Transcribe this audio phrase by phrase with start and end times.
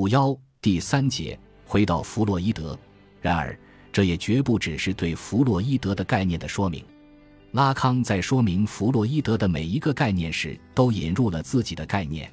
[0.00, 2.74] 五幺第三节回到弗洛伊德。
[3.20, 3.54] 然而，
[3.92, 6.82] 这也绝不只是对弗洛伊德的概念的说明。
[7.52, 12.32] 拉康在说明弗洛伊德的每一个概念时，都引入了自己的概念。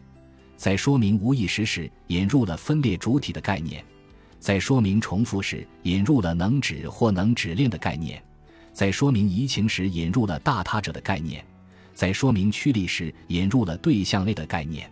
[0.55, 3.83] 在说明无意识时，引入了分裂主体的概念；
[4.39, 8.17] 在说明重复时，引入了能指或能指链的概念；
[8.71, 11.41] 在说明移情时，引入了大他者的概念；
[11.93, 14.89] 在说明驱力时，引入了对象类的概念。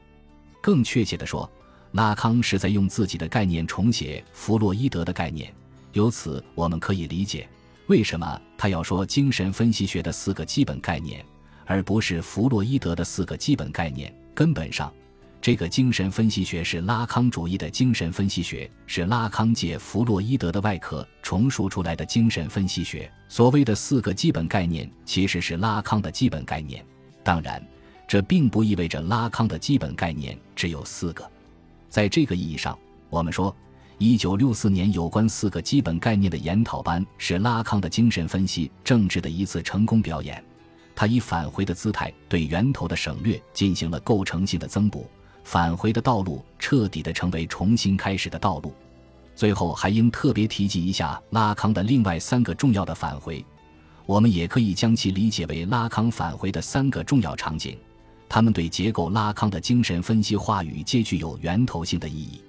[0.61, 1.49] 更确切地说，
[1.91, 5.53] 拉康是在用自己的概念重写弗洛伊德的概念。
[5.93, 7.47] 由此，我们可以理解
[7.87, 11.25] 为什么他要说精神分析学的四个基本概念，
[11.65, 14.13] 而不是弗洛伊德的四个基本概念。
[14.33, 14.91] 根本上。
[15.41, 23.07] 这个精神分析学是拉康主义的精神分析学，是拉康借弗洛伊德的外壳重塑出来的精神分析学。
[23.29, 26.83] 所谓的四个基本概念，其实是拉康的基本概念。
[27.23, 27.63] 当然，
[28.07, 31.29] 这并不意味着拉康的基本概念只有四个。
[31.95, 32.77] 在这个意义上，
[33.09, 33.55] 我们说，
[33.99, 40.43] 一九六四年有关四个基本概念的研讨班是拉康的精神分析政治的一次成功表演。
[40.93, 45.09] 他以返回的姿态对源头的省略进行了构成性的增补。
[45.45, 48.73] 返回的道路彻底的成为重新开始的道路。
[49.33, 53.41] 最后还应特别提及一下拉康的另外三个重要的返回，
[54.05, 57.77] 我们也可以将其理解为拉康返回的三个重要场景，
[58.27, 62.41] 他们对结构拉康的精神分析话语皆具有源头性的意义。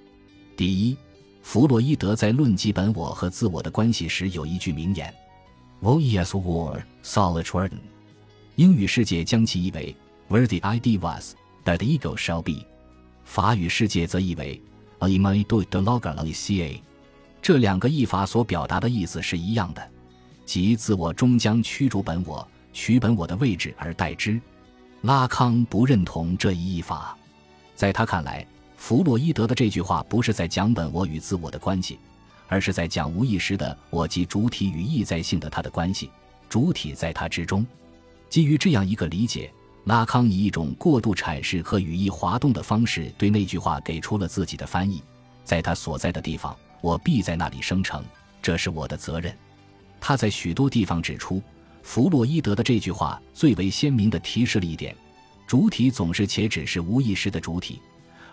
[0.55, 0.97] 第一，
[1.41, 5.13] 弗洛伊德在论及本我和自我的关系时有一句名言
[5.81, 7.79] ：“Wo is war, solid warden。”
[8.55, 9.95] 英语世界将其译为
[10.29, 12.65] “Where the idea was, that ego shall be。”
[13.23, 14.59] 法语世界则译为
[14.99, 16.81] “a i m a do the logar a c a”，
[17.41, 19.87] 这两个译法所表达的意思是一样的，
[20.45, 24.41] 即自我终将驱逐本我，取本我的位置而代之。
[25.01, 27.17] 拉康不认同这一译法，
[27.75, 28.45] 在他看来，
[28.75, 31.99] 弗洛伊德的这句话不是在讲本我与自我的关系，
[32.47, 36.09] 而是在讲无意识的我及主体与意在性的他的关系，
[36.49, 37.65] 主体在他之中。
[38.29, 39.51] 基于这样一个理解。
[39.85, 45.01] 拉康以一种过度阐释和语义滑动的方式，对那句话给出了自己的翻译。
[45.45, 48.03] 在他所在的地方，我必在那里生成，
[48.41, 49.33] 这是我的责任。
[50.01, 51.41] 他在许多地方指出，
[51.87, 54.93] 弗洛伊德的这句话最为鲜明地提示了一点：
[55.47, 57.79] 主体总是且只是无意识的主体，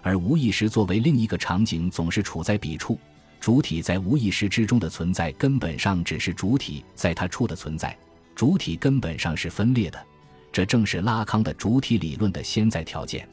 [0.03, 2.99] 而无意识作为另一个场景总是处在彼处。
[3.39, 7.97] 主体在无意识之中的存在，根本上只是主体在他处的存在。
[8.35, 10.05] 主体根本上是分裂的。
[10.51, 13.27] 这正是拉康的主体理论的先在条件。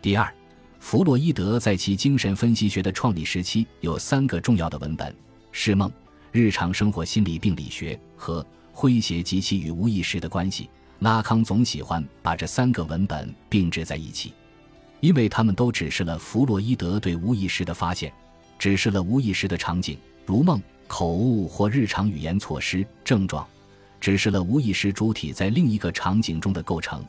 [0.00, 0.32] 第二，
[0.78, 5.10] 弗洛伊德在其精神分析学的创立时期有三个重要的文本：
[5.50, 5.88] 《释梦》
[6.30, 8.40] 《日常生活心理病理学》和
[8.76, 10.64] 《诙谐及其与无意识的关系》。
[10.98, 14.32] 拉康总喜欢把这三个文本并置在一起，
[15.00, 18.12] 因为他们都指示了弗洛伊德对无意识的发现，
[18.58, 23.46] 指示了无意识的场景，如梦、口误或日常语言措施、症状。
[24.00, 27.04] 指示了无意识主体在另一个场景中的构成，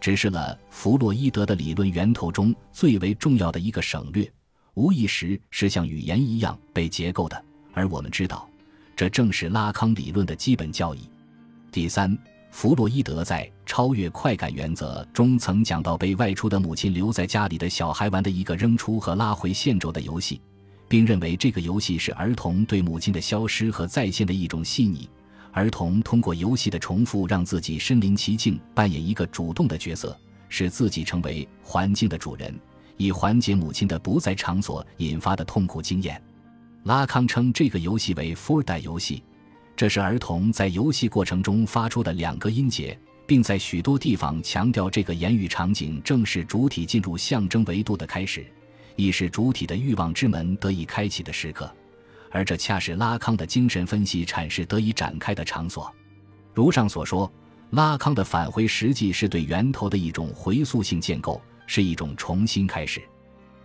[0.00, 4.30] 指示了弗洛伊德的理论源头中最为重要的一个省略：
[4.74, 7.44] 无意识是像语言一样被结构的。
[7.72, 8.48] 而我们知道，
[8.94, 11.08] 这正是拉康理论的基本教义。
[11.72, 12.14] 第三，
[12.50, 20.38] 弗洛伊德在《超越快感原则》中曾讲到被外出的母亲留在家里的小孩玩的一个扔出和拉回线轴的游戏，
[20.86, 25.08] 并认为这个游戏是儿童对母亲的消失和再现的一种细腻。
[25.50, 30.14] 儿童通过游戏的重复，让自己身临其境，扮演一个主动的角色，
[30.50, 32.54] 使自己成为环境的主人，
[32.98, 36.22] 以缓解母亲的不在场所引发的痛苦经验。
[36.82, 39.22] 拉康称这个游戏为富二代游戏”，
[39.74, 42.96] 这是儿童在游戏过程中发出的两个音节，
[43.26, 48.46] 并在许多地方强调这个言语场景正是主体进入象征维度的开始，
[48.96, 51.72] 亦是主体的欲望之门得以开启的时刻。
[52.30, 55.92] 而这恰是拉康的精神分析阐释得以展开的场所。
[56.54, 57.30] 如上所说，
[57.70, 63.02] 拉康的返回实际是对源头的一种回溯性建构，是一种重新开始。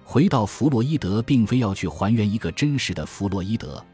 [0.04, 3.86] 回到弗洛伊德，并非要去还原一个真实的弗洛伊德，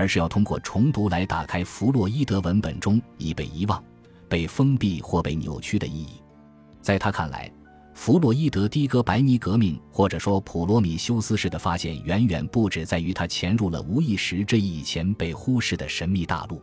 [0.00, 3.84] 而是要通过重读来打开弗洛伊德文本中已被遗忘、
[4.30, 6.22] 被封闭或被扭曲的意义。
[6.80, 7.52] 在他看来。
[7.92, 16.62] 弗洛伊德的哥白尼革命，或者说普罗米修斯式的发现，远远不止在于他潜入了无意识这一以前被忽视的神秘大陆，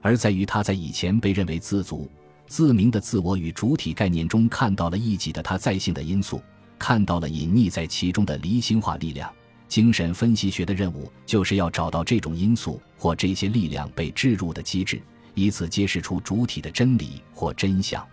[0.00, 2.08] 而在于他在以前被认为自足、
[2.46, 6.40] 自明的自我与主体概念中看到了异己的他在性的因素，
[6.78, 9.28] 看到了隐匿在其中的离心化力量。
[9.70, 15.00] 精神分析学的任务就是要找到这种因素或这些力量被置入的机制，
[15.32, 18.06] 以此揭示出主体的真理或真相。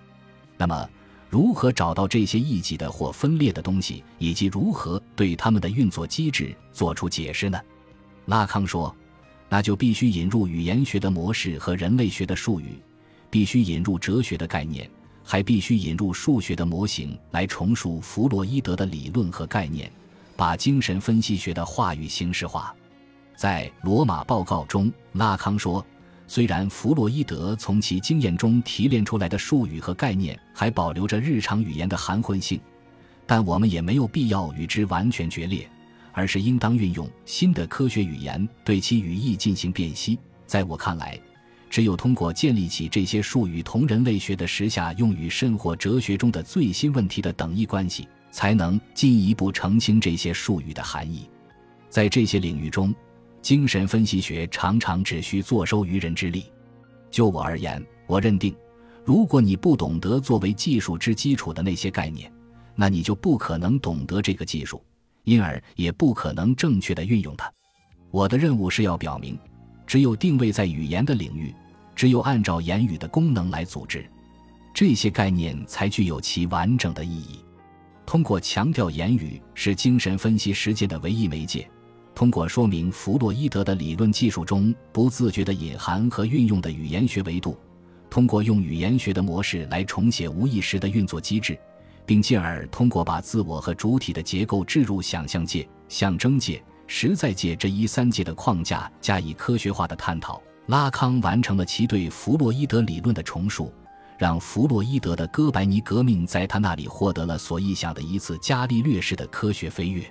[0.56, 0.90] 那么。
[1.30, 7.60] 如何找到这些异己的或分裂的东西，以及如何对它们的运作机制做出解释呢？
[8.28, 8.96] 拉康说
[9.50, 12.80] ：“那就必须引入语言学的模式和人类学的术语，
[13.30, 14.90] 必须引入哲学的概念，
[15.22, 19.92] 还必须引入数学的模型来重述弗洛伊德的理论和概念，
[20.38, 22.74] 把精神分析学的话语形式化。”
[23.36, 25.86] 在罗马报告中，拉康说。
[26.30, 32.60] 虽然弗洛伊德从其经验中提炼出来的术语和概念还保留着日常语言的含混性，
[33.26, 35.66] 但我们也没有必要与之完全决裂，
[36.12, 40.20] 而是应当运用新的科学语言对其语义进行辨析。
[40.46, 41.18] 在我看来，
[41.70, 51.30] 只有通过建立起这些术语同人类学的时下用语甚或哲学中的最新问题的等义关系，才能进一步澄清这些术语的含义。
[51.90, 52.94] 在这些领域中。
[53.40, 56.52] 精神分析学常常只需坐收渔人之利。
[57.10, 58.54] 就我而言，我认定，
[59.06, 62.30] 如果你不懂得作为技术之基础的那些概念，
[62.76, 64.84] 那你就不可能懂得这个技术，
[65.24, 67.50] 因而也不可能正确的运用它。
[68.12, 69.40] 我的任务是要表明，
[69.86, 71.56] 只有定位在语言的领域，
[71.96, 74.06] 只有按照言语的功能来组织，
[74.74, 77.40] 这些概念才具有其完整的意义。
[78.08, 81.70] 通过强调言语是精神分析实践的唯一媒介。
[82.16, 87.60] 通过说明弗洛伊德的理论技术中不自觉的隐含和运用的语言学维度，
[88.10, 91.60] 通过用语言学的模式来重写无意识的运作机制，
[92.06, 103.70] 并进而通过把自我和主体的结构置入想象界、象征界、实在界这一三界的框架加以科学化的探讨，拉康完成了其对弗洛伊德理论的重述，
[104.18, 110.04] 让弗洛伊德的哥白尼革命在他那里获得了所意想的一次伽利略式的科学飞跃。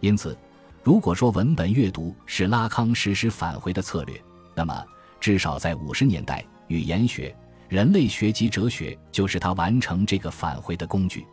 [0.00, 0.36] 因此。
[0.82, 4.22] 如果说文本阅读是拉康实施返回的策略，
[4.54, 4.84] 那么
[5.18, 7.34] 至少在五十年代，语言学、
[7.70, 11.26] 人类学及哲学就是他完成这个返回的工具。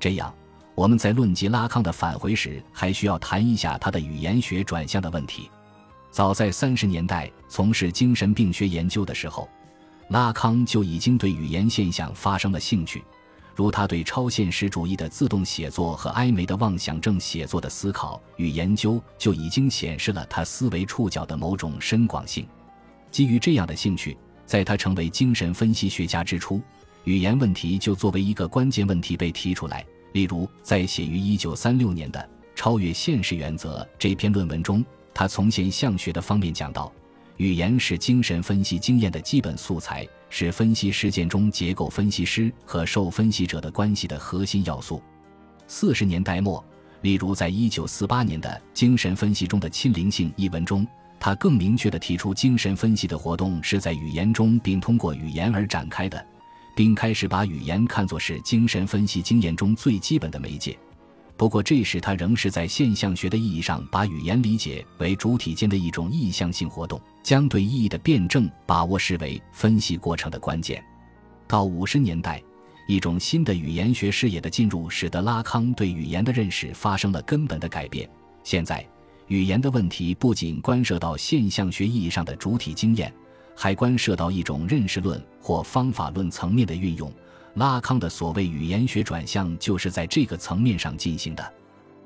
[0.00, 0.34] 这样，
[0.74, 5.50] 我们在论及拉康的返回时，还需要谈一下他的语言学转向的问题。
[6.10, 9.46] 早在三十年代从事精神病学研究的时候，
[10.08, 13.02] 拉康就已经对语言现象发生了兴趣。
[13.54, 22.46] 如他对超现实主义的自动写作和埃梅的妄想症写作的思考与研究，就已经显示了他思维触角的某种深广性。
[23.10, 26.60] 基于这样的兴趣，在他成为精神分析学家之初，
[27.04, 29.84] 语言问题就作为一个关键问题被提出来。
[30.12, 32.20] 例如，在写于1936年的
[32.54, 36.92] 《超越现实原则》这篇论文中，他从现象学的方面讲到。
[37.36, 45.02] 语言是精神分析经验的基本素材，是分析事件中结构分析师和受分析者的关系的核心要素。
[45.66, 46.64] 四十年代末，
[47.02, 50.86] 例如在一九四八年的《精神分析中的亲灵性》一文中，
[51.20, 56.26] 他更明确地提出，精神分析的活动是在语言中，并通过语言而展开的，
[56.74, 60.78] 并开始把语言看作是精神分析经验中最基本的媒介。
[61.36, 70.82] 不过，这时他仍是在现象学的意义上把语言理解为主体间的一种意向性活动，将对意义的辩证把握视为分析过程的关键。
[71.46, 72.42] 到五十年代，
[72.88, 78.08] 一种新的语言学视野的进入，使得拉康对语言的认识发生了根本的改变。
[78.42, 78.86] 现在，
[79.26, 83.12] 语言的问题不仅关涉到现象学意义上的主体经验，
[83.54, 87.12] 还关涉到一种认识论或方法论层面的运用。
[87.56, 91.54] 拉康的所谓语言学转向，就是在这个层面上进行的。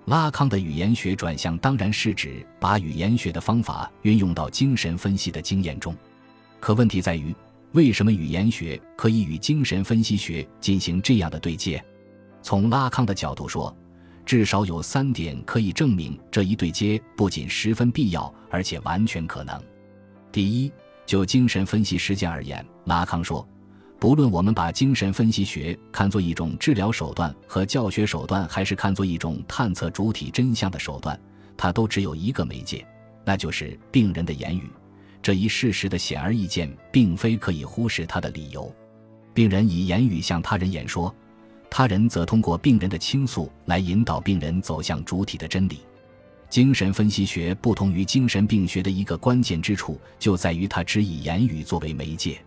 [0.07, 5.95] 拉康的语言学转向，当然是指把语言学的方法运用到精神分析的经验中。
[6.61, 7.35] 可问题在于，
[7.73, 11.85] 为什么语言学可以与精神分析学进行这样的对接？
[12.43, 13.77] 从拉康的角度说，
[14.25, 19.61] 至少有三点可以证明这一对接不仅十分必要，而且完全可能。
[20.31, 20.73] 第一，
[21.05, 23.45] 就精神分析实践而言，拉康说。
[24.01, 31.21] 不论我们把精神分析学看作一种治疗手段和教学手段，还是看作一种探测主体真相的手段，
[31.55, 32.83] 它都只有一个媒介，
[33.27, 34.63] 那就是病人的言语。
[35.21, 38.75] 这一事实的显而易见，并非可以忽视它的理由。
[39.35, 41.15] 病人以言语向他人演说，
[41.69, 45.81] 他人则通过病人的倾诉来引导病人走向主体的真理。
[46.49, 52.43] 精神分析学不同于精神病学的一个关键之处，就在于它只以言语作为媒介。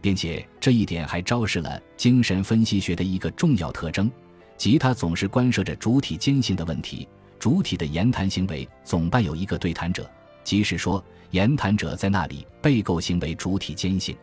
[0.00, 4.10] 并且这一点还昭示了精神分析学的一个重要特征，
[4.56, 7.08] 即它总是关涉着主体坚信的问题。
[7.38, 10.10] 主体的言谈行为总伴有一个对谈者，
[10.42, 14.16] 即是说，言谈者在那里被构行为主体坚信。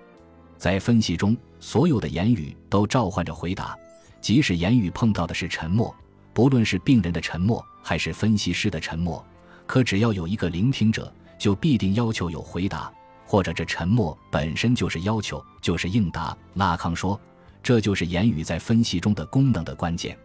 [0.58, 3.78] 在分析中，所有的言语都召唤着回答，
[4.20, 5.94] 即使言语碰到的是沉默，
[6.34, 9.24] 不论是病人的沉默还是分析师的沉默，
[9.66, 12.92] 可只要有一个聆听者，就必定要求有回答。
[13.36, 16.34] 或者这沉默本身就是要求，就是应答。
[16.54, 17.20] 拉康说，
[17.62, 20.18] 这就是言语在分析中的功能的关键。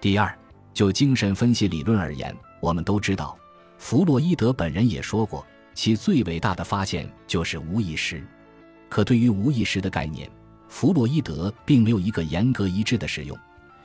[0.00, 0.34] 第二，
[0.72, 3.36] 就精神分析理论而言，我们都知道，
[3.76, 8.26] 弗洛伊德本人也说过，其最伟大的发现就是无意识。
[8.88, 10.26] 可对于无意识的概念，
[10.66, 13.38] 弗洛伊德并没有一个严格一致的使用。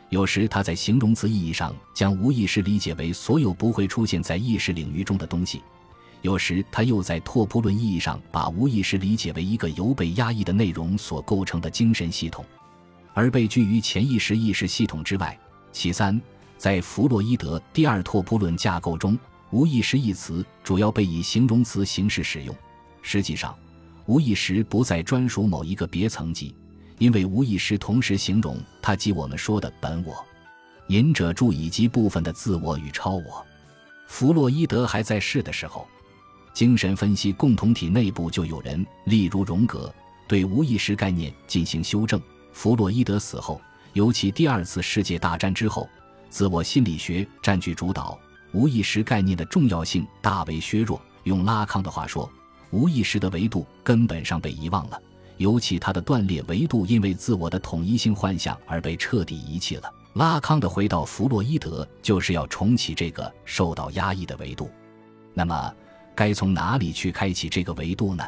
[0.07, 5.59] 有时他在形容词意义上将无意识理解为所有不会出现在意识领域中的东西；
[6.21, 12.45] 有时他又在拓扑论意义上把无意识理解为一个由被压抑的内容所构成的精神系统。
[13.13, 15.37] 而被拒于潜意识意识系统之外。
[15.71, 16.19] 其三，
[16.57, 19.17] 在弗洛伊德第二拓扑论架构中
[19.51, 22.55] ，“无意识”一词主要被以形容词形式使用。
[23.01, 23.53] 实际上，
[24.05, 26.53] 无意识不再专属某一个别层级，
[26.99, 30.23] 因为无意识同时形容它即我们说的本我、
[30.87, 33.45] 隐者注以及部分的自我与超我。
[34.07, 35.87] 弗洛伊德还在世的时候，
[36.53, 39.93] 精神分析共同体内部就有人，例如荣格，
[40.27, 42.21] 对无意识概念进行修正。
[42.53, 43.61] 弗洛伊德死后，
[43.93, 45.87] 尤其第二次世界大战之后，
[46.29, 48.19] 自我心理学占据主导，
[48.51, 51.01] 无意识概念的重要性大为削弱。
[51.23, 52.29] 用拉康的话说，
[52.71, 55.01] 无意识的维度根本上被遗忘了，
[55.37, 59.89] 尤其它的断裂维度因为自我的统一性幻想而被彻底遗弃了。
[60.15, 64.69] 拉康的回到弗洛伊德，就是要重启这个受到压抑的维度。
[65.33, 65.73] 那么，
[66.15, 68.23] 该从哪里去开启这个维度呢？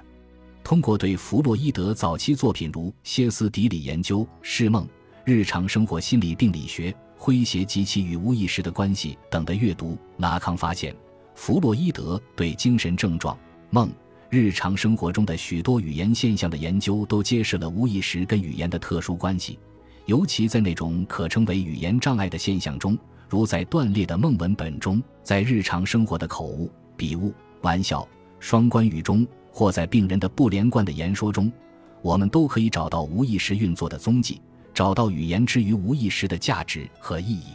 [0.63, 4.87] 通过对弗洛伊德早期作品如歇斯底里研究、释梦、
[5.25, 10.95] 日常生活心理病理学、诙谐及其与无意识的关系等的阅读，拉康发现，
[11.35, 13.37] 弗洛伊德对精神症状、
[13.69, 13.91] 梦、
[14.29, 19.59] 日常生活中的许多语言现象的研究，都揭示了无意识跟语言的特殊关系。
[20.05, 22.97] 尤其在那种可称为语言障碍的现象中，
[23.29, 27.33] 如在断裂的梦文本中，在日常生活的口误、笔误、
[27.63, 28.07] 玩笑、
[28.39, 29.27] 双关语中。
[29.55, 31.51] 或在病人的不连贯的言说中，
[32.01, 34.41] 我们都可以找到无意识运作的踪迹，
[34.73, 37.49] 找到语言之于无意识的价值和意义。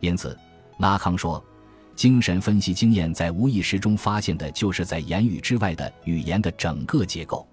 [0.00, 0.38] 因此，
[0.76, 1.42] 拉康说，
[1.96, 7.48] 精神分析经验在无意识中发现的，就是在言语之外的语言的整个结构。